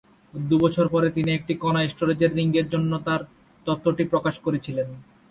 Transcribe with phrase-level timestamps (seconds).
[0.33, 3.21] দু'বছর পরে, তিনি একটি কণা স্টোরেজ রিংয়ের জন্য তার
[3.67, 4.87] তত্ত্বটি প্রকাশ করেছিলেন।